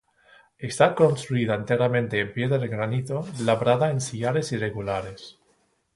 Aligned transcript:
Está 0.57 0.95
construida 0.95 1.53
enteramente 1.53 2.19
en 2.19 2.33
piedra 2.33 2.57
de 2.57 2.67
granito, 2.67 3.23
labrada 3.39 3.91
en 3.91 4.01
sillares 4.01 4.51
irregulares. 4.51 5.37